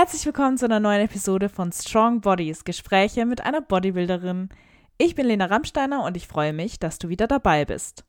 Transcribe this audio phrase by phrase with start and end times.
[0.00, 4.48] Herzlich willkommen zu einer neuen Episode von Strong Bodies, Gespräche mit einer Bodybuilderin.
[4.96, 8.04] Ich bin Lena Rammsteiner und ich freue mich, dass du wieder dabei bist.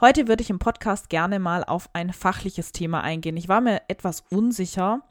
[0.00, 3.36] Heute würde ich im Podcast gerne mal auf ein fachliches Thema eingehen.
[3.36, 5.02] Ich war mir etwas unsicher,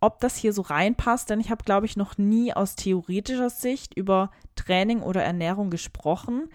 [0.00, 3.92] ob das hier so reinpasst, denn ich habe, glaube ich, noch nie aus theoretischer Sicht
[3.92, 6.48] über Training oder Ernährung gesprochen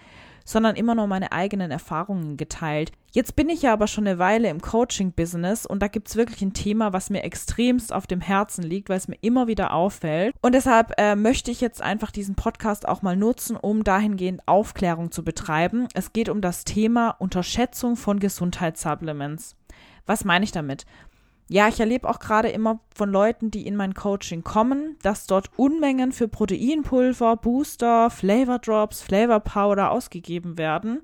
[0.46, 2.92] sondern immer nur meine eigenen Erfahrungen geteilt.
[3.12, 6.42] Jetzt bin ich ja aber schon eine Weile im Coaching-Business und da gibt es wirklich
[6.42, 10.36] ein Thema, was mir extremst auf dem Herzen liegt, weil es mir immer wieder auffällt.
[10.42, 15.12] Und deshalb äh, möchte ich jetzt einfach diesen Podcast auch mal nutzen, um dahingehend Aufklärung
[15.12, 15.88] zu betreiben.
[15.94, 19.56] Es geht um das Thema Unterschätzung von Gesundheitssupplements.
[20.06, 20.86] Was meine ich damit?
[21.48, 25.52] Ja, ich erlebe auch gerade immer von Leuten, die in mein Coaching kommen, dass dort
[25.58, 31.02] Unmengen für Proteinpulver, Booster, Flavor Drops, Flavor Powder ausgegeben werden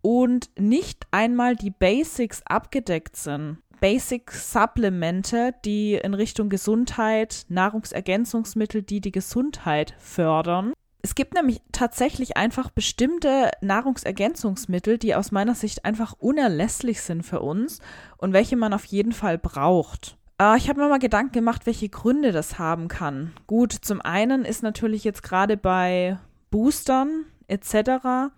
[0.00, 3.58] und nicht einmal die Basics abgedeckt sind.
[3.80, 10.72] Basic Supplemente, die in Richtung Gesundheit, Nahrungsergänzungsmittel, die die Gesundheit fördern,
[11.02, 17.40] es gibt nämlich tatsächlich einfach bestimmte Nahrungsergänzungsmittel, die aus meiner Sicht einfach unerlässlich sind für
[17.40, 17.80] uns
[18.18, 20.16] und welche man auf jeden Fall braucht.
[20.40, 23.32] Äh, ich habe mir mal Gedanken gemacht, welche Gründe das haben kann.
[23.48, 26.18] Gut, zum einen ist natürlich jetzt gerade bei
[26.50, 28.30] Boostern etc.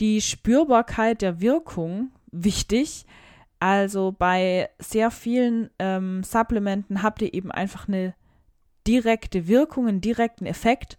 [0.00, 3.04] die Spürbarkeit der Wirkung wichtig.
[3.60, 8.14] Also bei sehr vielen ähm, Supplementen habt ihr eben einfach eine
[8.86, 10.96] direkte Wirkung, einen direkten Effekt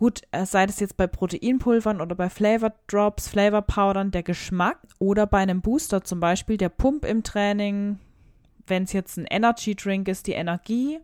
[0.00, 4.78] Gut, äh, sei das jetzt bei Proteinpulvern oder bei Flavor Drops, Flavor Powdern der Geschmack
[4.98, 7.98] oder bei einem Booster zum Beispiel der Pump im Training,
[8.66, 11.00] wenn es jetzt ein Energy Drink ist, die Energie,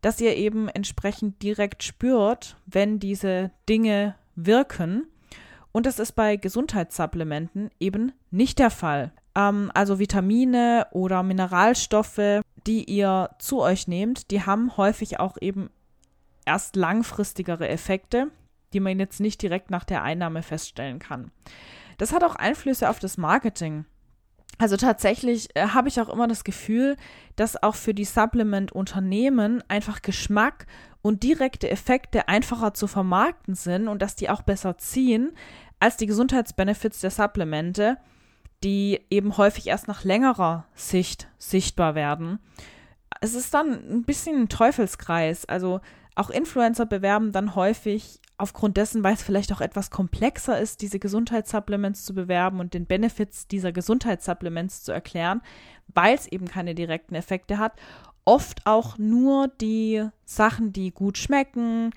[0.00, 5.06] dass ihr eben entsprechend direkt spürt, wenn diese Dinge wirken.
[5.70, 9.12] Und das ist bei Gesundheitssupplementen eben nicht der Fall.
[9.34, 15.68] Ähm, also Vitamine oder Mineralstoffe, die ihr zu euch nehmt, die haben häufig auch eben
[16.48, 18.30] erst langfristigere Effekte,
[18.72, 21.30] die man jetzt nicht direkt nach der Einnahme feststellen kann.
[21.98, 23.84] Das hat auch Einflüsse auf das Marketing.
[24.56, 26.96] Also tatsächlich äh, habe ich auch immer das Gefühl,
[27.36, 30.66] dass auch für die Supplement-Unternehmen einfach Geschmack
[31.02, 35.32] und direkte Effekte einfacher zu vermarkten sind und dass die auch besser ziehen
[35.80, 37.98] als die Gesundheitsbenefits der Supplemente,
[38.64, 42.38] die eben häufig erst nach längerer Sicht sichtbar werden.
[43.20, 45.44] Es ist dann ein bisschen ein Teufelskreis.
[45.44, 45.80] Also
[46.18, 50.98] auch Influencer bewerben dann häufig aufgrund dessen, weil es vielleicht auch etwas komplexer ist, diese
[50.98, 55.42] Gesundheitssupplements zu bewerben und den Benefits dieser Gesundheitssupplements zu erklären,
[55.88, 57.72] weil es eben keine direkten Effekte hat.
[58.24, 61.90] Oft auch nur die Sachen, die gut schmecken,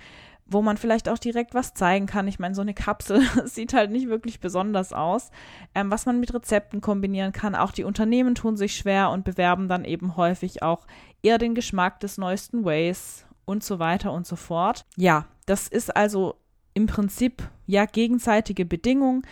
[0.46, 2.28] wo man vielleicht auch direkt was zeigen kann.
[2.28, 5.31] Ich meine, so eine Kapsel sieht halt nicht wirklich besonders aus.
[5.74, 7.56] Ähm, was man mit Rezepten kombinieren kann.
[7.56, 10.86] Auch die Unternehmen tun sich schwer und bewerben dann eben häufig auch
[11.24, 14.85] eher den Geschmack des neuesten Ways und so weiter und so fort.
[14.95, 16.35] Ja, das ist also
[16.73, 19.23] im Prinzip ja gegenseitige Bedingung.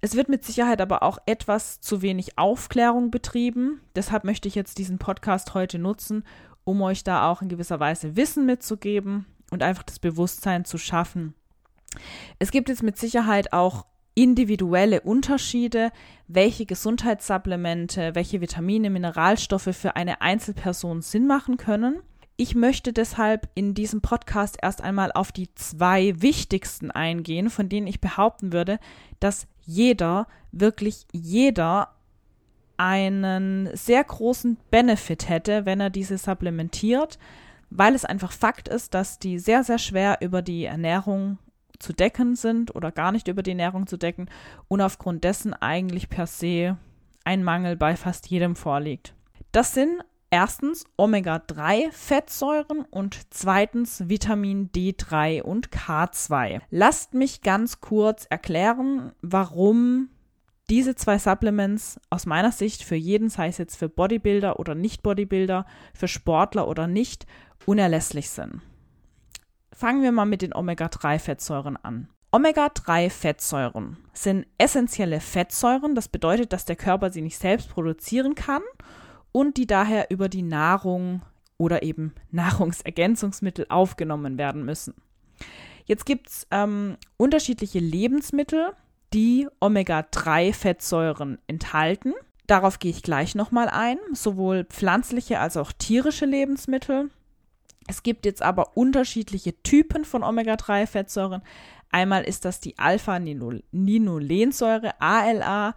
[0.00, 3.80] Es wird mit Sicherheit aber auch etwas zu wenig Aufklärung betrieben.
[3.96, 6.22] Deshalb möchte ich jetzt diesen Podcast heute nutzen,
[6.64, 11.34] um euch da auch in gewisser Weise Wissen mitzugeben und einfach das Bewusstsein zu schaffen.
[12.38, 15.90] Es gibt jetzt mit Sicherheit auch individuelle Unterschiede,
[16.28, 22.00] welche Gesundheitssupplemente, welche Vitamine, Mineralstoffe für eine Einzelperson Sinn machen können.
[22.38, 27.86] Ich möchte deshalb in diesem Podcast erst einmal auf die zwei wichtigsten eingehen, von denen
[27.86, 28.78] ich behaupten würde,
[29.20, 31.88] dass jeder, wirklich jeder,
[32.76, 37.18] einen sehr großen Benefit hätte, wenn er diese supplementiert,
[37.70, 41.38] weil es einfach Fakt ist, dass die sehr, sehr schwer über die Ernährung
[41.78, 44.28] zu decken sind oder gar nicht über die Ernährung zu decken
[44.68, 46.76] und aufgrund dessen eigentlich per se
[47.24, 49.14] ein Mangel bei fast jedem vorliegt.
[49.52, 50.04] Das sind
[50.36, 56.60] erstens Omega-3-Fettsäuren und zweitens Vitamin D3 und K2.
[56.68, 60.10] Lasst mich ganz kurz erklären, warum
[60.68, 65.64] diese zwei Supplements aus meiner Sicht für jeden, sei es jetzt für Bodybuilder oder Nicht-Bodybuilder,
[65.94, 67.26] für Sportler oder nicht,
[67.64, 68.60] unerlässlich sind.
[69.72, 72.10] Fangen wir mal mit den Omega-3-Fettsäuren an.
[72.30, 78.60] Omega-3-Fettsäuren sind essentielle Fettsäuren, das bedeutet, dass der Körper sie nicht selbst produzieren kann
[79.36, 81.20] und die daher über die Nahrung
[81.58, 84.94] oder eben Nahrungsergänzungsmittel aufgenommen werden müssen.
[85.84, 88.72] Jetzt gibt es ähm, unterschiedliche Lebensmittel,
[89.12, 92.14] die Omega-3-Fettsäuren enthalten.
[92.46, 97.10] Darauf gehe ich gleich nochmal ein, sowohl pflanzliche als auch tierische Lebensmittel.
[97.88, 101.42] Es gibt jetzt aber unterschiedliche Typen von Omega-3-Fettsäuren.
[101.90, 105.74] Einmal ist das die Alpha-Linolensäure, ALA,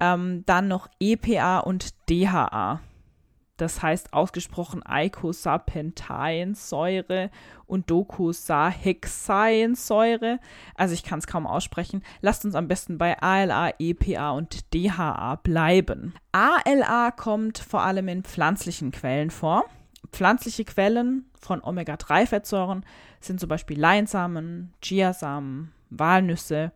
[0.00, 2.80] ähm, dann noch EPA und DHA.
[3.56, 7.30] Das heißt ausgesprochen Eicosapentaensäure
[7.66, 10.38] und Docosahexaensäure.
[10.74, 12.02] Also ich kann es kaum aussprechen.
[12.20, 16.12] Lasst uns am besten bei ALA, EPA und DHA bleiben.
[16.32, 19.64] ALA kommt vor allem in pflanzlichen Quellen vor.
[20.10, 22.84] Pflanzliche Quellen von Omega-3-Fettsäuren
[23.20, 26.72] sind zum Beispiel Leinsamen, Chiasamen, Walnüsse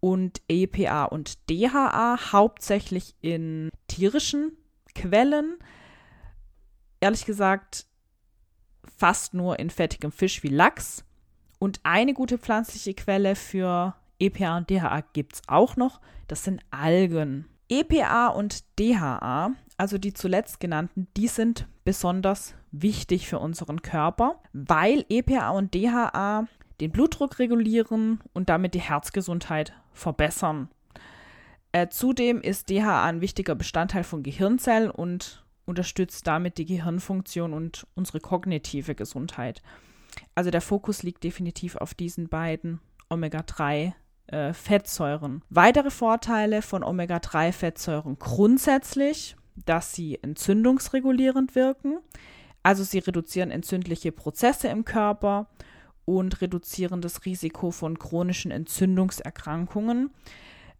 [0.00, 4.52] und EPA und DHA hauptsächlich in tierischen
[4.94, 5.58] Quellen.
[7.00, 7.86] Ehrlich gesagt,
[8.96, 11.04] fast nur in fettigem Fisch wie Lachs.
[11.58, 16.00] Und eine gute pflanzliche Quelle für EPA und DHA gibt es auch noch.
[16.26, 17.46] Das sind Algen.
[17.68, 25.04] EPA und DHA, also die zuletzt genannten, die sind besonders wichtig für unseren Körper, weil
[25.08, 26.46] EPA und DHA
[26.80, 30.68] den Blutdruck regulieren und damit die Herzgesundheit verbessern.
[31.72, 37.86] Äh, zudem ist DHA ein wichtiger Bestandteil von Gehirnzellen und unterstützt damit die Gehirnfunktion und
[37.94, 39.62] unsere kognitive Gesundheit.
[40.34, 43.92] Also der Fokus liegt definitiv auf diesen beiden Omega-3
[44.30, 44.52] äh.
[45.48, 51.98] Weitere Vorteile von Omega-3-Fettsäuren grundsätzlich, dass sie entzündungsregulierend wirken.
[52.62, 55.48] Also sie reduzieren entzündliche Prozesse im Körper
[56.04, 60.10] und reduzieren das Risiko von chronischen Entzündungserkrankungen.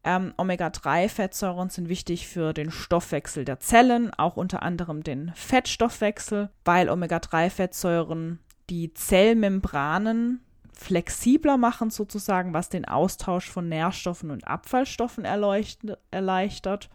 [0.05, 6.89] Ähm, Omega-3-Fettsäuren sind wichtig für den Stoffwechsel der Zellen, auch unter anderem den Fettstoffwechsel, weil
[6.89, 8.39] Omega-3-Fettsäuren
[8.71, 10.41] die Zellmembranen
[10.73, 16.89] flexibler machen, sozusagen, was den Austausch von Nährstoffen und Abfallstoffen erleichtert.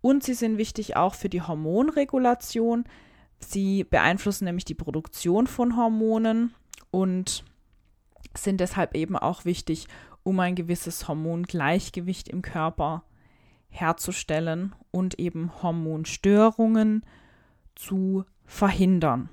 [0.00, 2.84] Und sie sind wichtig auch für die Hormonregulation.
[3.38, 6.54] Sie beeinflussen nämlich die Produktion von Hormonen
[6.90, 7.44] und
[8.36, 9.86] sind deshalb eben auch wichtig,
[10.26, 13.04] um ein gewisses Hormongleichgewicht im Körper
[13.68, 17.04] herzustellen und eben Hormonstörungen
[17.76, 19.28] zu verhindern.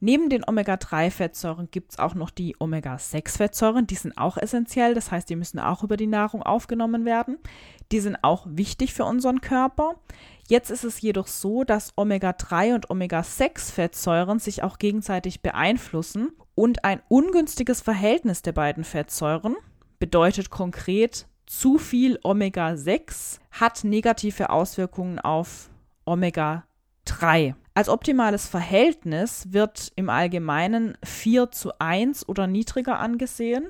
[0.00, 3.86] Neben den Omega-3-Fettsäuren gibt es auch noch die Omega-6-Fettsäuren.
[3.86, 7.38] Die sind auch essentiell, das heißt, die müssen auch über die Nahrung aufgenommen werden.
[7.92, 9.94] Die sind auch wichtig für unseren Körper.
[10.48, 17.00] Jetzt ist es jedoch so, dass Omega-3 und Omega-6-Fettsäuren sich auch gegenseitig beeinflussen und ein
[17.08, 19.56] ungünstiges Verhältnis der beiden Fettsäuren
[19.98, 25.70] bedeutet konkret, zu viel Omega-6 hat negative Auswirkungen auf
[26.04, 27.54] Omega-3.
[27.74, 33.68] Als optimales Verhältnis wird im Allgemeinen 4 zu 1 oder niedriger angesehen.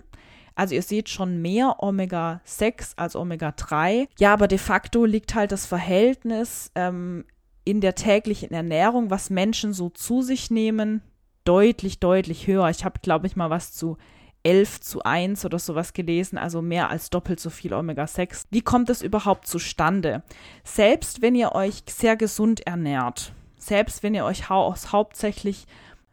[0.55, 4.08] Also ihr seht schon mehr Omega-6 als Omega-3.
[4.19, 7.25] Ja, aber de facto liegt halt das Verhältnis ähm,
[7.64, 11.02] in der täglichen Ernährung, was Menschen so zu sich nehmen,
[11.44, 12.70] deutlich, deutlich höher.
[12.70, 13.99] Ich habe, glaube ich, mal was zu
[14.46, 18.44] 11 zu 1 oder sowas gelesen, also mehr als doppelt so viel Omega-6.
[18.50, 20.22] Wie kommt es überhaupt zustande?
[20.62, 25.66] Selbst wenn ihr euch sehr gesund ernährt, selbst wenn ihr euch aus hauptsächlich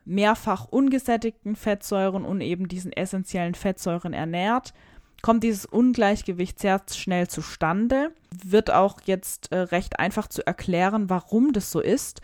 [0.03, 4.73] mehrfach ungesättigten Fettsäuren und eben diesen essentiellen Fettsäuren ernährt,
[5.21, 8.13] kommt dieses Ungleichgewicht sehr schnell zustande.
[8.43, 12.21] Wird auch jetzt äh, recht einfach zu erklären, warum das so ist.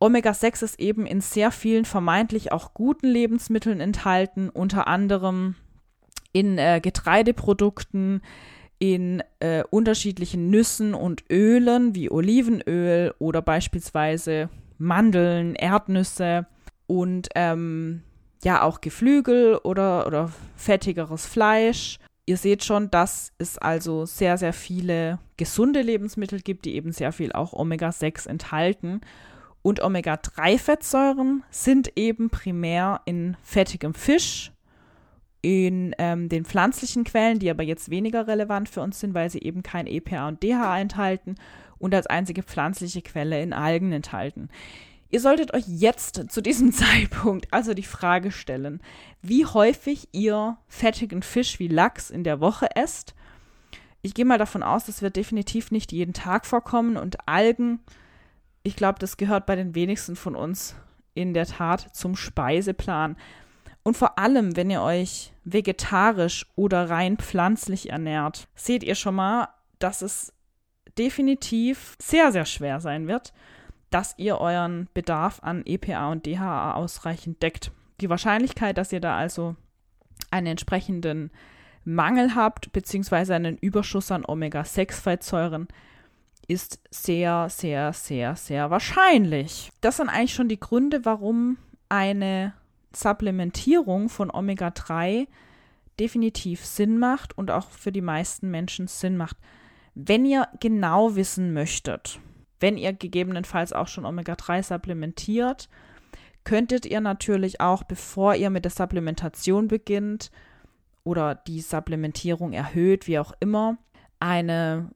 [0.00, 5.56] Omega-6 ist eben in sehr vielen vermeintlich auch guten Lebensmitteln enthalten, unter anderem
[6.32, 8.22] in äh, Getreideprodukten,
[8.78, 16.46] in äh, unterschiedlichen Nüssen und Ölen wie Olivenöl oder beispielsweise Mandeln, Erdnüsse
[16.86, 18.02] und ähm,
[18.44, 21.98] ja auch Geflügel oder, oder fettigeres Fleisch.
[22.26, 27.10] Ihr seht schon, dass es also sehr, sehr viele gesunde Lebensmittel gibt, die eben sehr
[27.10, 29.00] viel auch Omega-6 enthalten.
[29.62, 34.52] Und Omega-3-Fettsäuren sind eben primär in fettigem Fisch,
[35.40, 39.40] in ähm, den pflanzlichen Quellen, die aber jetzt weniger relevant für uns sind, weil sie
[39.40, 41.36] eben kein EPA und DHA enthalten
[41.78, 44.48] und als einzige pflanzliche Quelle in Algen enthalten.
[45.10, 48.80] Ihr solltet euch jetzt zu diesem Zeitpunkt also die Frage stellen,
[49.22, 53.14] wie häufig ihr fettigen Fisch wie Lachs in der Woche esst.
[54.02, 57.80] Ich gehe mal davon aus, das wird definitiv nicht jeden Tag vorkommen und Algen,
[58.68, 60.76] ich glaube, das gehört bei den wenigsten von uns
[61.14, 63.16] in der Tat zum Speiseplan.
[63.82, 69.48] Und vor allem, wenn ihr euch vegetarisch oder rein pflanzlich ernährt, seht ihr schon mal,
[69.78, 70.34] dass es
[70.98, 73.32] definitiv sehr, sehr schwer sein wird,
[73.88, 77.72] dass ihr euren Bedarf an EPA und DHA ausreichend deckt.
[78.02, 79.56] Die Wahrscheinlichkeit, dass ihr da also
[80.30, 81.30] einen entsprechenden
[81.84, 85.68] Mangel habt, beziehungsweise einen Überschuss an Omega-6-Fettsäuren,
[86.48, 89.70] ist sehr, sehr, sehr, sehr wahrscheinlich.
[89.82, 91.58] Das sind eigentlich schon die Gründe, warum
[91.90, 92.54] eine
[92.94, 95.28] Supplementierung von Omega-3
[96.00, 99.36] definitiv Sinn macht und auch für die meisten Menschen Sinn macht.
[99.94, 102.18] Wenn ihr genau wissen möchtet,
[102.60, 105.68] wenn ihr gegebenenfalls auch schon Omega-3 supplementiert,
[106.44, 110.30] könntet ihr natürlich auch, bevor ihr mit der Supplementation beginnt
[111.04, 113.76] oder die Supplementierung erhöht, wie auch immer,
[114.18, 114.90] eine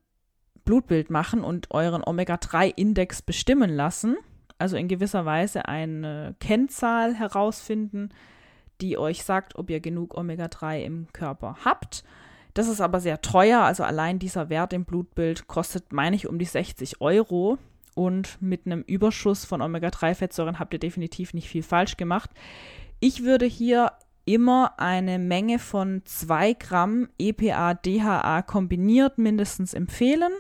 [0.64, 4.16] Blutbild machen und euren Omega-3-Index bestimmen lassen.
[4.59, 8.11] Also in gewisser Weise eine Kennzahl herausfinden,
[8.81, 12.04] die euch sagt, ob ihr genug Omega-3 im Körper habt.
[12.54, 16.38] Das ist aber sehr teuer, also allein dieser Wert im Blutbild kostet, meine ich, um
[16.38, 17.59] die 60 Euro.
[17.95, 22.31] Und mit einem Überschuss von Omega-3-Fettsäuren habt ihr definitiv nicht viel falsch gemacht.
[23.00, 23.92] Ich würde hier
[24.25, 30.33] immer eine Menge von 2 Gramm EPA-DHA kombiniert mindestens empfehlen.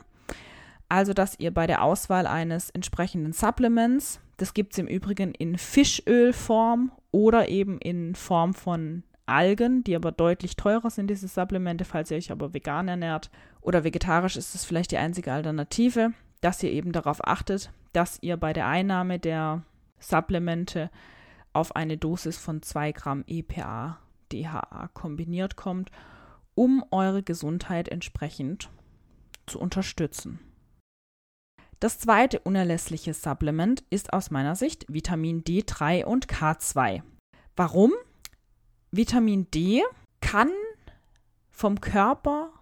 [0.92, 5.56] Also, dass ihr bei der Auswahl eines entsprechenden Supplements, das gibt es im Übrigen in
[5.56, 12.10] Fischölform oder eben in Form von Algen, die aber deutlich teurer sind, diese Supplemente, falls
[12.10, 13.30] ihr euch aber vegan ernährt
[13.62, 18.36] oder vegetarisch ist es vielleicht die einzige Alternative, dass ihr eben darauf achtet, dass ihr
[18.36, 19.62] bei der Einnahme der
[19.98, 20.90] Supplemente
[21.54, 23.98] auf eine Dosis von 2 Gramm EPA
[24.30, 25.90] DHA kombiniert kommt,
[26.54, 28.68] um eure Gesundheit entsprechend
[29.46, 30.51] zu unterstützen.
[31.82, 37.02] Das zweite unerlässliche Supplement ist aus meiner Sicht Vitamin D3 und K2.
[37.56, 37.90] Warum?
[38.92, 39.82] Vitamin D
[40.20, 40.52] kann
[41.50, 42.52] vom Körper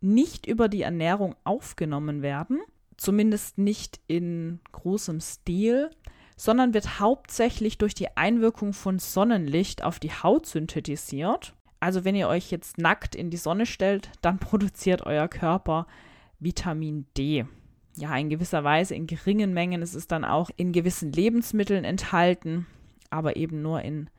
[0.00, 2.62] nicht über die Ernährung aufgenommen werden,
[2.96, 5.90] zumindest nicht in großem Stil,
[6.34, 11.52] sondern wird hauptsächlich durch die Einwirkung von Sonnenlicht auf die Haut synthetisiert.
[11.80, 15.86] Also wenn ihr euch jetzt nackt in die Sonne stellt, dann produziert euer Körper
[16.40, 17.44] Vitamin D.
[17.96, 19.82] Ja, in gewisser Weise in geringen Mengen.
[19.82, 22.66] Es ist dann auch in gewissen Lebensmitteln enthalten,
[23.10, 24.10] aber eben nur in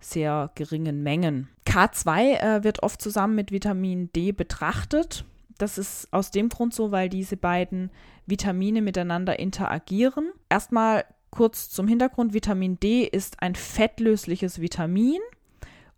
[0.00, 1.48] sehr geringen Mengen.
[1.66, 5.24] K2 äh, wird oft zusammen mit Vitamin D betrachtet.
[5.58, 7.90] Das ist aus dem Grund so, weil diese beiden
[8.26, 10.30] Vitamine miteinander interagieren.
[10.48, 12.32] Erstmal kurz zum Hintergrund.
[12.32, 15.20] Vitamin D ist ein fettlösliches Vitamin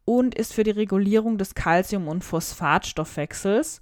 [0.04, 3.80] und ist für die Regulierung des Calcium- und Phosphatstoffwechsels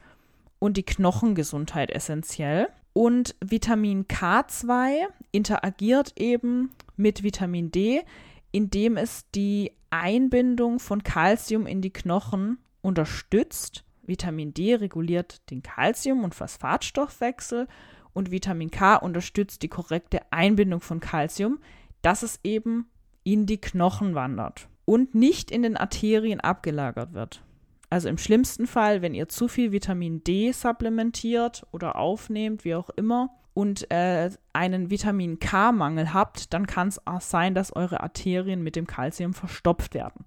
[0.58, 2.68] und die Knochengesundheit essentiell.
[2.98, 8.02] Und Vitamin K2 interagiert eben mit Vitamin D,
[8.50, 13.84] indem es die Einbindung von Kalzium in die Knochen unterstützt.
[14.02, 17.68] Vitamin D reguliert den Kalzium- und Phosphatstoffwechsel
[18.14, 21.60] und Vitamin K unterstützt die korrekte Einbindung von Kalzium,
[22.02, 22.90] dass es eben
[23.22, 27.44] in die Knochen wandert und nicht in den Arterien abgelagert wird.
[27.90, 32.90] Also im schlimmsten Fall, wenn ihr zu viel Vitamin D supplementiert oder aufnehmt, wie auch
[32.90, 38.62] immer, und äh, einen Vitamin K-Mangel habt, dann kann es auch sein, dass eure Arterien
[38.62, 40.24] mit dem Kalzium verstopft werden.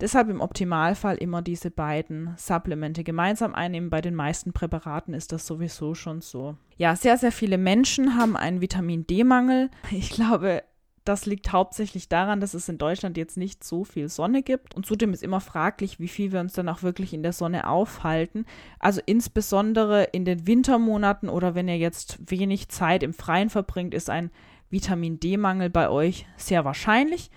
[0.00, 3.88] Deshalb im Optimalfall immer diese beiden Supplemente gemeinsam einnehmen.
[3.88, 6.56] Bei den meisten Präparaten ist das sowieso schon so.
[6.76, 9.70] Ja, sehr, sehr viele Menschen haben einen Vitamin D-Mangel.
[9.92, 10.64] Ich glaube,
[11.04, 14.76] das liegt hauptsächlich daran, dass es in Deutschland jetzt nicht so viel Sonne gibt.
[14.76, 17.68] Und zudem ist immer fraglich, wie viel wir uns dann auch wirklich in der Sonne
[17.68, 18.46] aufhalten.
[18.78, 24.10] Also insbesondere in den Wintermonaten oder wenn ihr jetzt wenig Zeit im Freien verbringt, ist
[24.10, 24.30] ein
[24.70, 27.30] Vitamin D-Mangel bei euch sehr wahrscheinlich.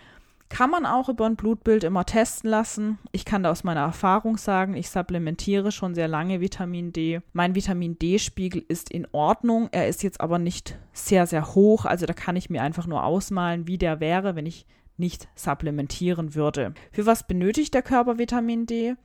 [0.48, 3.00] Kann man auch über ein Blutbild immer testen lassen.
[3.12, 7.22] Ich kann da aus meiner Erfahrung sagen, ich supplementiere schon sehr lange Vitamin D.
[7.34, 9.70] Mein Vitamin D-Spiegel ist in Ordnung.
[9.72, 11.86] Er ist jetzt aber nicht sehr, sehr hoch.
[11.86, 16.36] Also da kann ich mir einfach nur ausmalen, wie der wäre, wenn ich nicht supplementieren
[16.36, 16.74] würde.
[16.92, 18.96] Für was benötigt der Körper Vitamin D?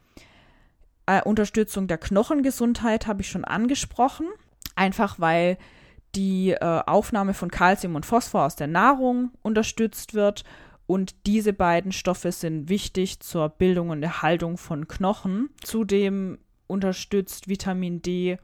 [1.06, 4.26] Äh, Unterstützung der Knochengesundheit habe ich schon angesprochen.
[4.76, 5.56] Einfach weil
[6.14, 10.44] die äh, Aufnahme von Kalzium und Phosphor aus der Nahrung unterstützt wird
[10.90, 15.50] und diese beiden Stoffe sind wichtig zur Bildung und Erhaltung von Knochen.
[15.62, 18.38] Zudem unterstützt Vitamin D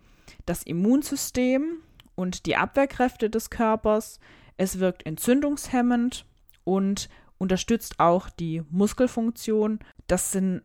[0.45, 1.79] das Immunsystem
[2.15, 4.21] und die Abwehrkräfte des Körpers.
[4.57, 6.25] Es wirkt entzündungshemmend
[6.63, 9.81] und unterstützt auch die Muskelfunktion.
[10.07, 10.63] Das sind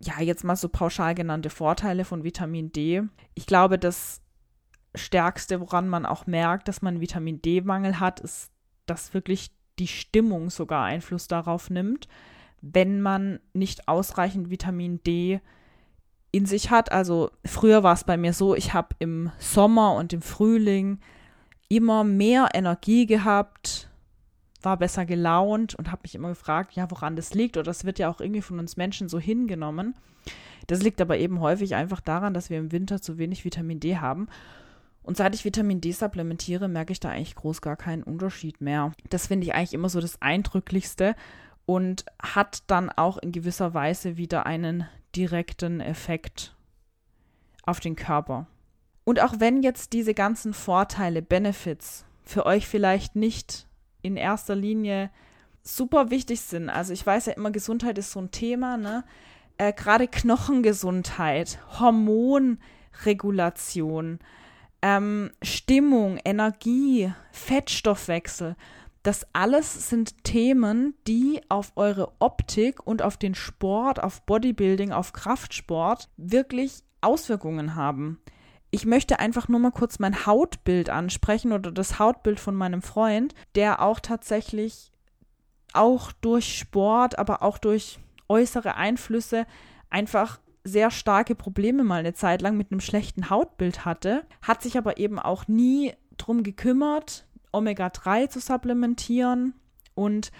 [0.00, 3.04] ja jetzt mal so pauschal genannte Vorteile von Vitamin D.
[3.32, 4.20] Ich glaube, das
[4.94, 8.50] Stärkste, woran man auch merkt, dass man Vitamin D-Mangel hat, ist,
[8.84, 9.50] dass wirklich
[9.82, 12.06] die Stimmung sogar Einfluss darauf nimmt,
[12.60, 15.40] wenn man nicht ausreichend Vitamin D
[16.30, 16.92] in sich hat.
[16.92, 21.00] Also früher war es bei mir so, ich habe im Sommer und im Frühling
[21.68, 23.90] immer mehr Energie gehabt,
[24.62, 27.56] war besser gelaunt und habe mich immer gefragt, ja, woran das liegt.
[27.56, 29.96] Oder das wird ja auch irgendwie von uns Menschen so hingenommen.
[30.68, 33.96] Das liegt aber eben häufig einfach daran, dass wir im Winter zu wenig Vitamin D
[33.96, 34.28] haben.
[35.02, 38.92] Und seit ich Vitamin D supplementiere, merke ich da eigentlich groß gar keinen Unterschied mehr.
[39.10, 41.14] Das finde ich eigentlich immer so das Eindrücklichste
[41.66, 46.54] und hat dann auch in gewisser Weise wieder einen direkten Effekt
[47.64, 48.46] auf den Körper.
[49.04, 53.66] Und auch wenn jetzt diese ganzen Vorteile, Benefits für euch vielleicht nicht
[54.02, 55.10] in erster Linie
[55.62, 56.68] super wichtig sind.
[56.68, 59.02] Also ich weiß ja immer, Gesundheit ist so ein Thema, ne?
[59.58, 64.18] Äh, Gerade Knochengesundheit, Hormonregulation,
[64.82, 68.56] ähm, Stimmung, Energie, Fettstoffwechsel.
[69.02, 75.12] Das alles sind Themen, die auf eure Optik und auf den Sport, auf Bodybuilding, auf
[75.12, 78.20] Kraftsport wirklich Auswirkungen haben.
[78.70, 83.34] Ich möchte einfach nur mal kurz mein Hautbild ansprechen oder das Hautbild von meinem Freund,
[83.54, 84.92] der auch tatsächlich
[85.72, 87.98] auch durch Sport, aber auch durch
[88.28, 89.46] äußere Einflüsse
[89.90, 94.78] einfach sehr starke Probleme mal eine Zeit lang mit einem schlechten Hautbild hatte, hat sich
[94.78, 99.54] aber eben auch nie drum gekümmert, Omega-3 zu supplementieren
[99.94, 100.30] und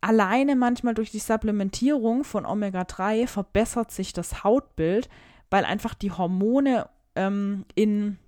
[0.00, 5.08] alleine manchmal durch die Supplementierung von Omega-3 verbessert sich das Hautbild,
[5.50, 8.18] weil einfach die Hormone ähm, in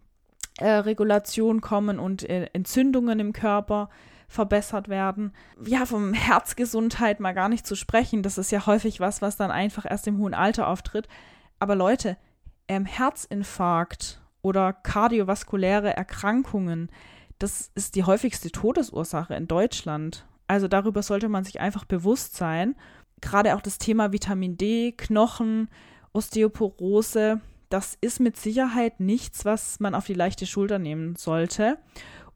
[0.59, 3.89] äh, Regulation kommen und äh, Entzündungen im Körper
[4.33, 5.33] verbessert werden.
[5.65, 8.23] Ja, vom Herzgesundheit mal gar nicht zu sprechen.
[8.23, 11.07] Das ist ja häufig was, was dann einfach erst im hohen Alter auftritt.
[11.59, 12.17] Aber Leute,
[12.67, 16.91] ähm, Herzinfarkt oder kardiovaskuläre Erkrankungen,
[17.39, 20.27] das ist die häufigste Todesursache in Deutschland.
[20.47, 22.75] Also darüber sollte man sich einfach bewusst sein.
[23.21, 25.69] Gerade auch das Thema Vitamin D, Knochen,
[26.15, 31.79] Osteoporose, das ist mit Sicherheit nichts, was man auf die leichte Schulter nehmen sollte.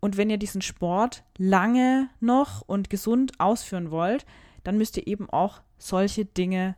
[0.06, 4.24] Und wenn ihr diesen Sport lange noch und gesund ausführen wollt,
[4.62, 6.76] dann müsst ihr eben auch solche Dinge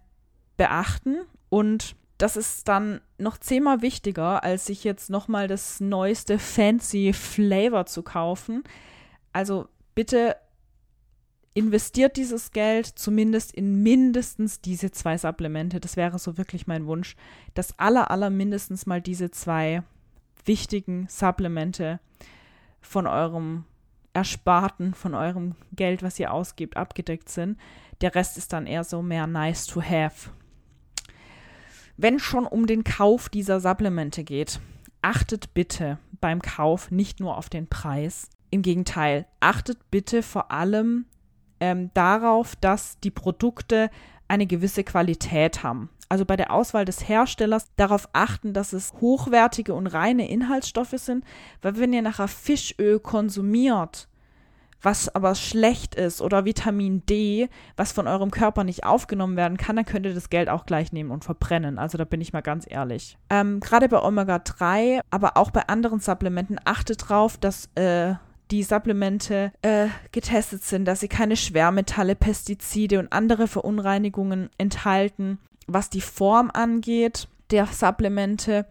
[0.56, 1.18] beachten
[1.50, 7.84] und das ist dann noch zehnmal wichtiger, als sich jetzt nochmal das neueste fancy Flavor
[7.84, 8.64] zu kaufen.
[9.34, 10.34] Also bitte
[11.52, 15.80] investiert dieses Geld zumindest in mindestens diese zwei Supplemente.
[15.80, 17.14] Das wäre so wirklich mein Wunsch,
[17.52, 19.82] dass aller, aller mindestens mal diese zwei
[20.46, 22.00] wichtigen Supplemente
[22.88, 23.64] von eurem
[24.14, 27.58] Ersparten, von eurem Geld, was ihr ausgibt, abgedeckt sind.
[28.00, 30.30] Der Rest ist dann eher so mehr nice to have.
[31.96, 34.60] Wenn schon um den Kauf dieser Supplemente geht,
[35.02, 38.30] achtet bitte beim Kauf nicht nur auf den Preis.
[38.50, 41.06] Im Gegenteil, achtet bitte vor allem
[41.60, 43.90] ähm, darauf, dass die Produkte
[44.26, 45.90] eine gewisse Qualität haben.
[46.08, 51.24] Also bei der Auswahl des Herstellers darauf achten, dass es hochwertige und reine Inhaltsstoffe sind,
[51.62, 54.08] weil wenn ihr nachher Fischöl konsumiert,
[54.80, 59.76] was aber schlecht ist oder Vitamin D, was von eurem Körper nicht aufgenommen werden kann,
[59.76, 61.78] dann könnt ihr das Geld auch gleich nehmen und verbrennen.
[61.78, 63.18] Also da bin ich mal ganz ehrlich.
[63.30, 68.14] Ähm, Gerade bei Omega-3, aber auch bei anderen Supplementen, achtet drauf, dass äh,
[68.50, 75.38] die Supplemente äh, getestet sind, dass sie keine Schwermetalle, Pestizide und andere Verunreinigungen enthalten.
[75.68, 78.66] Was die Form angeht der Supplemente,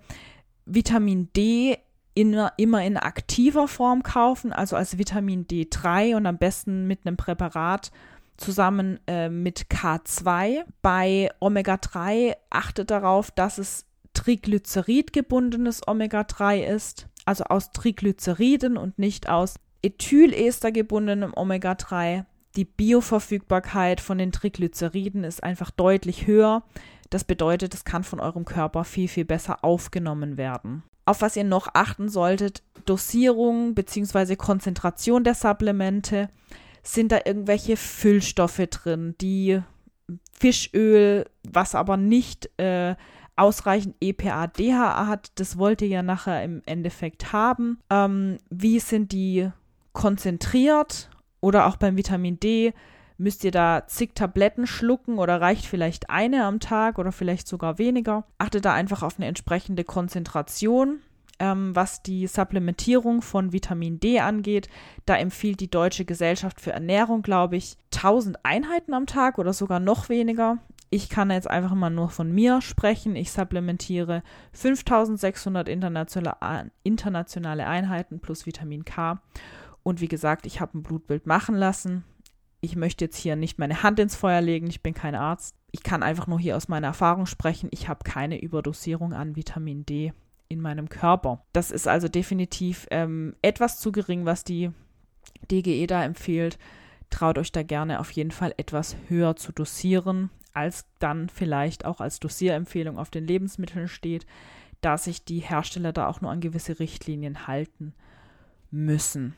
[0.65, 1.77] Vitamin D
[2.13, 7.15] in, immer in aktiver Form kaufen, also als Vitamin D3 und am besten mit einem
[7.15, 7.91] Präparat
[8.37, 10.63] zusammen äh, mit K2.
[10.81, 19.55] Bei Omega-3 achtet darauf, dass es Triglycerid-gebundenes Omega-3 ist, also aus Triglyceriden und nicht aus
[19.83, 22.25] Ethylester gebundenem Omega-3.
[22.55, 26.63] Die Bioverfügbarkeit von den Triglyceriden ist einfach deutlich höher.
[27.09, 30.83] Das bedeutet, es kann von eurem Körper viel, viel besser aufgenommen werden.
[31.05, 34.35] Auf was ihr noch achten solltet, Dosierung bzw.
[34.35, 36.29] Konzentration der Supplemente.
[36.83, 39.61] Sind da irgendwelche Füllstoffe drin, die
[40.31, 42.95] Fischöl, was aber nicht äh,
[43.35, 47.79] ausreichend EPA, DHA hat, das wollt ihr ja nachher im Endeffekt haben.
[47.89, 49.49] Ähm, wie sind die
[49.93, 51.09] konzentriert
[51.41, 52.73] oder auch beim Vitamin D?
[53.19, 57.79] Müsst ihr da zig Tabletten schlucken oder reicht vielleicht eine am Tag oder vielleicht sogar
[57.79, 58.25] weniger?
[58.37, 60.99] Achtet da einfach auf eine entsprechende Konzentration.
[61.39, 64.69] Ähm, was die Supplementierung von Vitamin D angeht,
[65.05, 69.79] da empfiehlt die Deutsche Gesellschaft für Ernährung, glaube ich, 1000 Einheiten am Tag oder sogar
[69.79, 70.57] noch weniger.
[70.89, 73.15] Ich kann jetzt einfach mal nur von mir sprechen.
[73.15, 74.23] Ich supplementiere
[74.53, 79.19] 5600 internationale, internationale Einheiten plus Vitamin K.
[79.87, 82.03] Und wie gesagt, ich habe ein Blutbild machen lassen
[82.59, 85.55] ich möchte jetzt hier nicht meine Hand ins Feuer legen, ich bin kein Arzt.
[85.71, 87.69] Ich kann einfach nur hier aus meiner Erfahrung sprechen.
[87.71, 90.13] Ich habe keine Überdosierung an Vitamin D
[90.47, 91.43] in meinem Körper.
[91.53, 94.71] Das ist also definitiv ähm, etwas zu gering, was die
[95.51, 96.57] DGE da empfiehlt.
[97.09, 102.01] Traut euch da gerne auf jeden Fall etwas höher zu dosieren, als dann vielleicht auch
[102.01, 104.25] als Dosierempfehlung auf den Lebensmitteln steht,
[104.81, 107.93] da sich die Hersteller da auch nur an gewisse Richtlinien halten
[108.71, 109.35] müssen.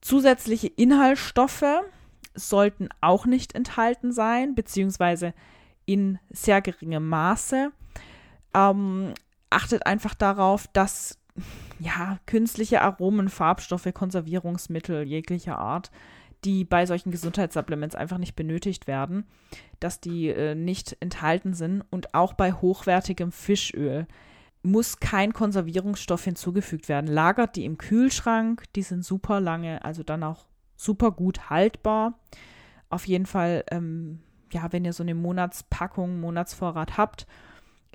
[0.00, 1.64] Zusätzliche Inhaltsstoffe
[2.34, 5.34] sollten auch nicht enthalten sein, beziehungsweise
[5.86, 7.72] in sehr geringem Maße.
[8.54, 9.14] Ähm,
[9.50, 11.18] achtet einfach darauf, dass
[11.78, 15.90] ja, künstliche Aromen, Farbstoffe, Konservierungsmittel jeglicher Art,
[16.44, 19.26] die bei solchen Gesundheitssupplements einfach nicht benötigt werden,
[19.80, 21.84] dass die äh, nicht enthalten sind.
[21.90, 24.06] Und auch bei hochwertigem Fischöl
[24.62, 27.06] muss kein Konservierungsstoff hinzugefügt werden.
[27.06, 32.18] Lagert die im Kühlschrank, die sind super lange, also dann auch super gut haltbar.
[32.90, 34.20] Auf jeden Fall, ähm,
[34.52, 37.26] ja, wenn ihr so eine Monatspackung, Monatsvorrat habt,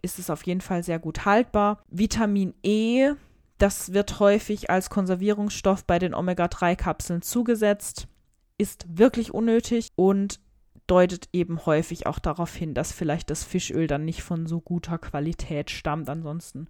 [0.02, 1.84] ist es auf jeden Fall sehr gut haltbar.
[1.90, 3.12] Vitamin E,
[3.58, 8.08] das wird häufig als Konservierungsstoff bei den Omega-3-Kapseln zugesetzt,
[8.58, 10.40] ist wirklich unnötig und
[10.94, 15.00] deutet eben häufig auch darauf hin, dass vielleicht das Fischöl dann nicht von so guter
[15.00, 16.08] Qualität stammt.
[16.08, 16.68] Ansonsten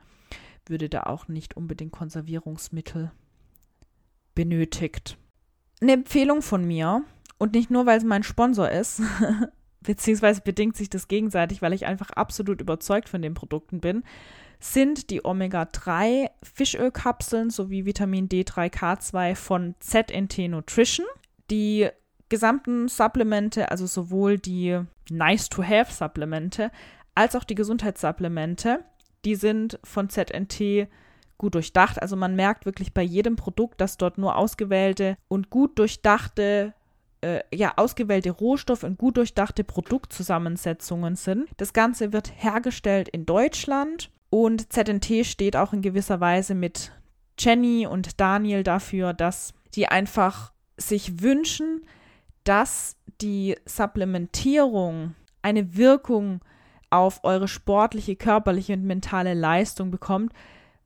[0.65, 3.11] würde da auch nicht unbedingt Konservierungsmittel
[4.33, 5.17] benötigt.
[5.81, 7.03] Eine Empfehlung von mir,
[7.37, 9.01] und nicht nur, weil es mein Sponsor ist,
[9.81, 14.03] beziehungsweise bedingt sich das gegenseitig, weil ich einfach absolut überzeugt von den Produkten bin,
[14.61, 21.05] sind die Omega-3 Fischölkapseln sowie Vitamin D3K2 von ZNT Nutrition.
[21.51, 21.89] Die
[22.33, 24.79] gesamten Supplemente, also sowohl die
[25.11, 26.71] Nice-to-Have-Supplemente
[27.13, 28.79] als auch die Gesundheitssupplemente,
[29.23, 30.87] die sind von ZNT
[31.37, 32.01] gut durchdacht.
[32.01, 36.73] Also man merkt wirklich bei jedem Produkt, dass dort nur ausgewählte und gut durchdachte
[37.21, 41.49] äh, ja, ausgewählte Rohstoffe und gut durchdachte Produktzusammensetzungen sind.
[41.57, 46.93] Das Ganze wird hergestellt in Deutschland und ZNT steht auch in gewisser Weise mit
[47.37, 51.85] Jenny und Daniel dafür, dass die einfach sich wünschen,
[52.43, 56.41] dass die Supplementierung eine Wirkung
[56.89, 60.33] auf eure sportliche, körperliche und mentale Leistung bekommt,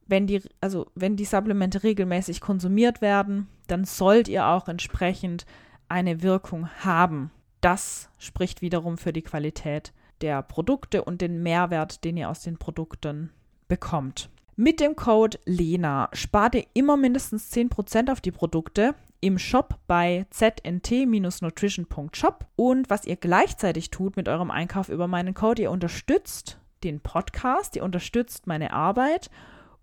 [0.07, 5.45] wenn die, also wenn die Supplemente regelmäßig konsumiert werden, dann sollt ihr auch entsprechend
[5.89, 7.31] eine Wirkung haben.
[7.61, 12.57] Das spricht wiederum für die Qualität der Produkte und den Mehrwert, den ihr aus den
[12.57, 13.31] Produkten
[13.67, 14.29] bekommt.
[14.55, 20.25] Mit dem Code LENA spart ihr immer mindestens 10% auf die Produkte im Shop bei
[20.29, 22.45] znt-nutrition.shop.
[22.55, 27.75] Und was ihr gleichzeitig tut mit eurem Einkauf über meinen Code, ihr unterstützt den Podcast,
[27.75, 29.29] ihr unterstützt meine Arbeit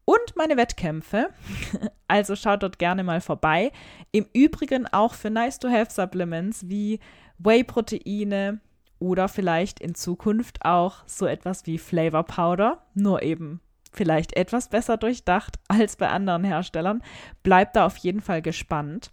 [0.04, 1.30] und meine Wettkämpfe.
[2.06, 3.72] Also schaut dort gerne mal vorbei.
[4.12, 7.00] Im Übrigen auch für Nice-to-Have-Supplements wie
[7.38, 8.60] Whey-Proteine
[9.00, 13.60] oder vielleicht in Zukunft auch so etwas wie Flavor Powder, nur eben
[13.94, 17.02] vielleicht etwas besser durchdacht als bei anderen Herstellern.
[17.42, 19.10] Bleibt da auf jeden Fall gespannt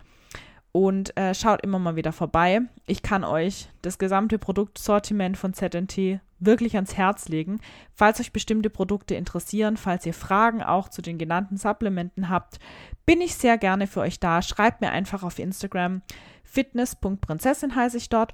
[0.71, 2.61] und äh, schaut immer mal wieder vorbei.
[2.85, 7.59] Ich kann euch das gesamte Produktsortiment von ZNT wirklich ans Herz legen.
[7.93, 12.59] Falls euch bestimmte Produkte interessieren, falls ihr Fragen auch zu den genannten Supplementen habt,
[13.05, 14.41] bin ich sehr gerne für euch da.
[14.41, 16.01] Schreibt mir einfach auf Instagram
[16.43, 18.33] fitness.prinzessin heiße ich dort.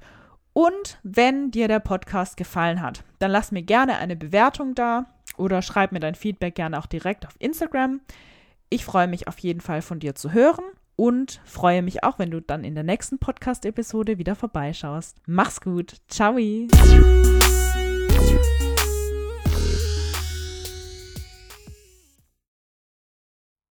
[0.52, 5.06] Und wenn dir der Podcast gefallen hat, dann lass mir gerne eine Bewertung da
[5.38, 8.00] oder schreib mir dein Feedback gerne auch direkt auf Instagram.
[8.70, 10.64] Ich freue mich auf jeden Fall von dir zu hören
[10.96, 15.16] und freue mich auch, wenn du dann in der nächsten Podcast-Episode wieder vorbeischaust.
[15.26, 15.96] Mach's gut.
[16.08, 16.36] Ciao.